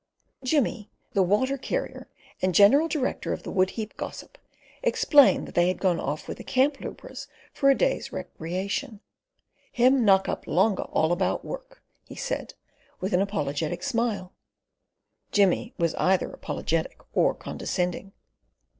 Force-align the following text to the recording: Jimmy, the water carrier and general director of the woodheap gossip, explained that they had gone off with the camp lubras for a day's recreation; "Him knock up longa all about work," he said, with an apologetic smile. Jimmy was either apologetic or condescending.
Jimmy, 0.43 0.89
the 1.13 1.21
water 1.21 1.59
carrier 1.59 2.09
and 2.41 2.55
general 2.55 2.87
director 2.87 3.33
of 3.33 3.43
the 3.43 3.51
woodheap 3.51 3.97
gossip, 3.97 4.39
explained 4.81 5.47
that 5.47 5.53
they 5.53 5.67
had 5.67 5.77
gone 5.77 5.99
off 5.99 6.27
with 6.27 6.39
the 6.39 6.43
camp 6.43 6.77
lubras 6.79 7.27
for 7.53 7.69
a 7.69 7.75
day's 7.77 8.11
recreation; 8.11 9.01
"Him 9.71 10.03
knock 10.03 10.27
up 10.27 10.47
longa 10.47 10.85
all 10.85 11.11
about 11.11 11.45
work," 11.45 11.83
he 12.03 12.15
said, 12.15 12.55
with 12.99 13.13
an 13.13 13.21
apologetic 13.21 13.83
smile. 13.83 14.33
Jimmy 15.31 15.75
was 15.77 15.93
either 15.93 16.31
apologetic 16.31 16.99
or 17.13 17.35
condescending. 17.35 18.11